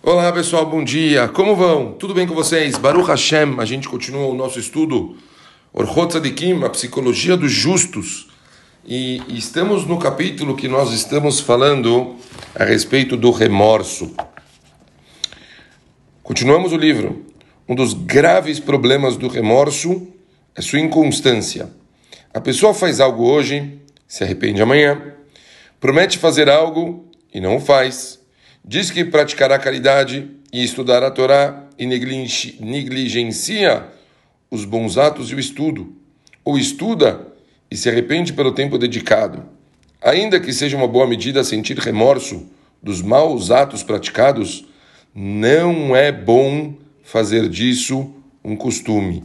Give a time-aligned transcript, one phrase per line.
[0.00, 1.26] Olá pessoal, bom dia.
[1.26, 1.92] Como vão?
[1.92, 2.78] Tudo bem com vocês?
[2.78, 5.16] Baruch Hashem, a gente continua o nosso estudo
[5.72, 8.28] Orchot Tzadikim, a psicologia dos justos.
[8.86, 12.14] E, estamos no capítulo que nós estamos falando
[12.54, 14.14] a respeito do remorso.
[16.22, 17.26] Continuamos o livro.
[17.68, 20.06] Um dos graves problemas do remorso
[20.54, 21.70] é sua inconstância.
[22.32, 25.12] A pessoa faz algo hoje, se arrepende amanhã,
[25.80, 27.04] promete fazer algo
[27.34, 28.17] e não o faz,
[28.68, 33.86] diz que praticará caridade e estudar a Torá e negligencia
[34.50, 35.96] os bons atos e o estudo,
[36.44, 37.28] ou estuda
[37.70, 39.42] e se arrepende pelo tempo dedicado.
[40.02, 42.46] Ainda que seja uma boa medida sentir remorso
[42.82, 44.66] dos maus atos praticados,
[45.14, 49.24] não é bom fazer disso um costume.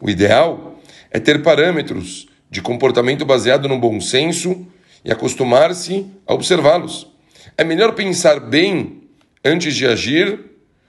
[0.00, 4.66] O ideal é ter parâmetros de comportamento baseado no bom senso
[5.04, 7.11] e acostumar-se a observá-los.
[7.56, 9.02] É melhor pensar bem
[9.44, 10.40] antes de agir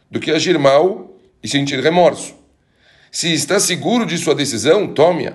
[0.10, 2.36] do que agir mal e sentir remorso.
[3.12, 5.34] Se está seguro de sua decisão, tome-a.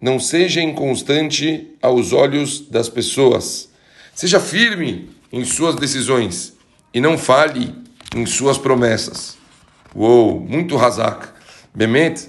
[0.00, 3.68] Não seja inconstante aos olhos das pessoas.
[4.14, 6.54] Seja firme em suas decisões
[6.92, 7.74] e não fale
[8.14, 9.36] em suas promessas.
[9.94, 11.28] Uou, muito razak.
[11.74, 12.28] Bemet,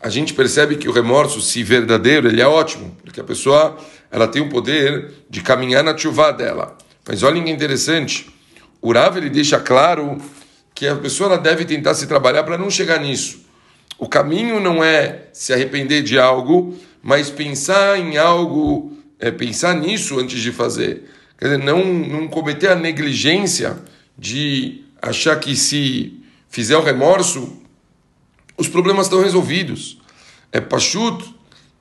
[0.00, 3.76] a gente percebe que o remorso, se verdadeiro, ele é ótimo, porque a pessoa
[4.10, 6.76] ela tem o poder de caminhar na chuva dela.
[7.06, 8.26] Mas olha que interessante,
[8.80, 10.20] o Rav ele deixa claro
[10.74, 13.44] que a pessoa deve tentar se trabalhar para não chegar nisso.
[13.98, 20.18] O caminho não é se arrepender de algo, mas pensar em algo, é, pensar nisso
[20.18, 21.04] antes de fazer.
[21.38, 23.78] Quer dizer, não, não cometer a negligência
[24.18, 27.58] de achar que se fizer o remorso,
[28.56, 29.98] os problemas estão resolvidos.
[30.50, 31.34] É pachuto,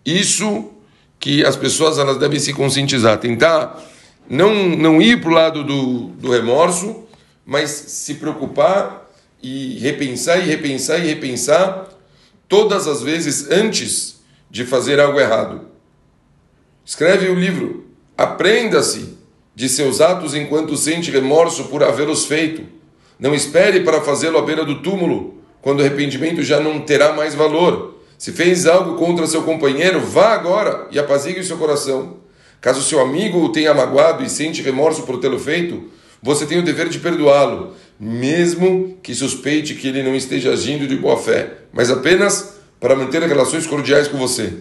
[0.05, 0.71] isso
[1.19, 3.81] que as pessoas elas devem se conscientizar, tentar
[4.29, 7.03] não, não ir para o lado do, do remorso,
[7.45, 9.09] mas se preocupar
[9.41, 11.89] e repensar e repensar e repensar
[12.47, 15.67] todas as vezes antes de fazer algo errado.
[16.85, 19.17] Escreve o livro, aprenda-se
[19.56, 22.63] de seus atos enquanto sente remorso por havê-los feito.
[23.19, 27.35] Não espere para fazê-lo à beira do túmulo, quando o arrependimento já não terá mais
[27.35, 28.01] valor.
[28.17, 32.17] Se fez algo contra seu companheiro, vá agora e apazigue seu coração.
[32.63, 35.91] Caso seu amigo o tenha magoado e sente remorso por tê-lo feito,
[36.22, 40.96] você tem o dever de perdoá-lo, mesmo que suspeite que ele não esteja agindo de
[40.96, 44.53] boa fé, mas apenas para manter relações cordiais com você.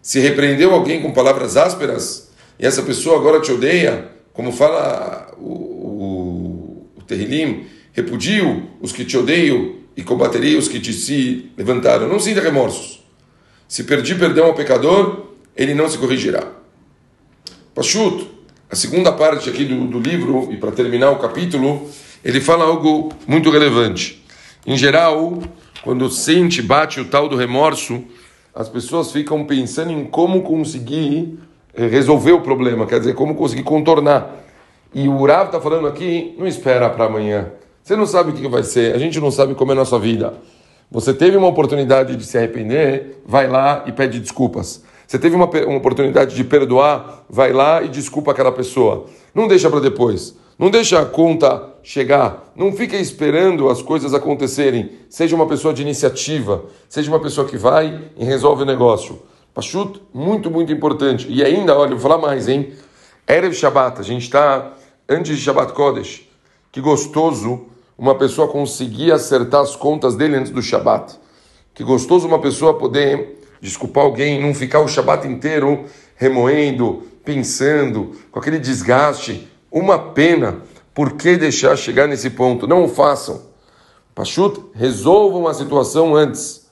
[0.00, 5.52] Se repreendeu alguém com palavras ásperas e essa pessoa agora te odeia, como fala o,
[5.52, 12.08] o, o Terrilim, repudio os que te odeiam e combaterei os que te se levantaram.
[12.08, 13.04] Não sinta remorsos.
[13.68, 16.59] Se perdi perdão ao pecador, ele não se corrigirá.
[17.80, 18.26] Pachuto,
[18.70, 21.88] a segunda parte aqui do, do livro, e para terminar o capítulo,
[22.22, 24.22] ele fala algo muito relevante.
[24.66, 25.38] Em geral,
[25.82, 28.04] quando sente, bate o tal do remorso,
[28.54, 31.38] as pessoas ficam pensando em como conseguir
[31.74, 34.30] eh, resolver o problema, quer dizer, como conseguir contornar.
[34.92, 37.50] E o Urav está falando aqui, não espera para amanhã.
[37.82, 39.98] Você não sabe o que vai ser, a gente não sabe como é a nossa
[39.98, 40.34] vida.
[40.90, 44.84] Você teve uma oportunidade de se arrepender, vai lá e pede desculpas.
[45.10, 49.06] Você teve uma, uma oportunidade de perdoar, vai lá e desculpa aquela pessoa.
[49.34, 50.36] Não deixa para depois.
[50.56, 52.52] Não deixa a conta chegar.
[52.54, 54.92] Não fica esperando as coisas acontecerem.
[55.08, 56.64] Seja uma pessoa de iniciativa.
[56.88, 59.20] Seja uma pessoa que vai e resolve o negócio.
[59.52, 61.26] Pachut, muito, muito importante.
[61.28, 62.72] E ainda, olha, vou falar mais, hein?
[63.26, 64.74] Erev Shabbat, a gente está
[65.08, 66.22] antes de Shabbat Kodesh.
[66.70, 67.66] Que gostoso
[67.98, 71.18] uma pessoa conseguir acertar as contas dele antes do Shabat.
[71.74, 75.84] Que gostoso uma pessoa poder desculpar alguém, não ficar o Shabat inteiro
[76.16, 79.48] remoendo, pensando, com aquele desgaste.
[79.70, 80.62] Uma pena.
[80.92, 82.66] Por que deixar chegar nesse ponto?
[82.66, 83.42] Não o façam.
[84.14, 86.68] Pachut, resolvam a situação antes.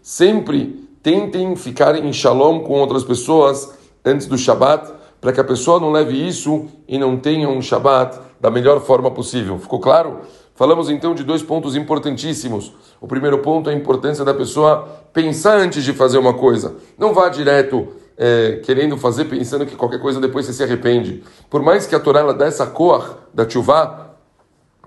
[0.00, 5.80] Sempre tentem ficar em shalom com outras pessoas antes do Shabat, para que a pessoa
[5.80, 9.58] não leve isso e não tenha um Shabat da melhor forma possível.
[9.58, 10.20] Ficou claro?
[10.56, 12.72] Falamos então de dois pontos importantíssimos.
[12.98, 16.76] O primeiro ponto é a importância da pessoa pensar antes de fazer uma coisa.
[16.98, 21.22] Não vá direto é, querendo fazer pensando que qualquer coisa depois você se arrepende.
[21.50, 24.16] Por mais que a Torá ela dá essa cor da chuva,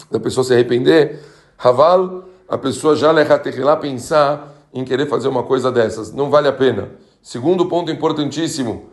[0.09, 1.19] da pessoa se arrepender,
[1.55, 6.11] Haval, a pessoa já lá pensar em querer fazer uma coisa dessas.
[6.11, 6.89] Não vale a pena.
[7.21, 8.89] Segundo ponto importantíssimo.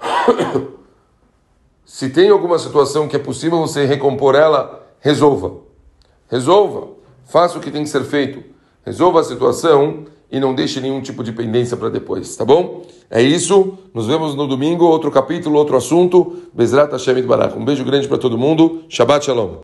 [1.84, 5.68] se tem alguma situação que é possível você recompor ela, resolva.
[6.30, 6.88] Resolva,
[7.26, 8.42] faça o que tem que ser feito.
[8.86, 12.82] Resolva a situação e não deixe nenhum tipo de pendência para depois, tá bom?
[13.10, 13.76] É isso.
[13.92, 16.36] Nos vemos no domingo, outro capítulo, outro assunto.
[16.54, 17.58] Bezrat Hashem Barach.
[17.58, 18.84] Um beijo grande para todo mundo.
[18.88, 19.56] Shabbat Shalom.